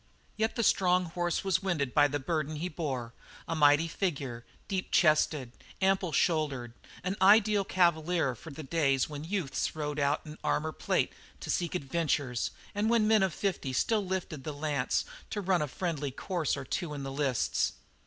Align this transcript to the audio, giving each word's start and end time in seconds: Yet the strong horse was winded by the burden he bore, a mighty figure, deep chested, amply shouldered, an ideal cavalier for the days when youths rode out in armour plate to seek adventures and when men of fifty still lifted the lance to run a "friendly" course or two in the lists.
Yet 0.35 0.55
the 0.55 0.63
strong 0.63 1.05
horse 1.05 1.43
was 1.43 1.61
winded 1.61 1.93
by 1.93 2.07
the 2.07 2.17
burden 2.17 2.55
he 2.55 2.69
bore, 2.69 3.13
a 3.47 3.53
mighty 3.53 3.87
figure, 3.87 4.43
deep 4.67 4.89
chested, 4.89 5.51
amply 5.79 6.11
shouldered, 6.11 6.73
an 7.03 7.15
ideal 7.21 7.63
cavalier 7.63 8.33
for 8.33 8.49
the 8.49 8.63
days 8.63 9.07
when 9.07 9.23
youths 9.23 9.75
rode 9.75 9.99
out 9.99 10.21
in 10.25 10.39
armour 10.43 10.71
plate 10.71 11.13
to 11.41 11.51
seek 11.51 11.75
adventures 11.75 12.49
and 12.73 12.89
when 12.89 13.07
men 13.07 13.21
of 13.21 13.31
fifty 13.31 13.73
still 13.73 14.03
lifted 14.03 14.43
the 14.43 14.53
lance 14.53 15.05
to 15.29 15.39
run 15.39 15.61
a 15.61 15.67
"friendly" 15.67 16.09
course 16.09 16.57
or 16.57 16.65
two 16.65 16.95
in 16.95 17.03
the 17.03 17.11
lists. 17.11 17.73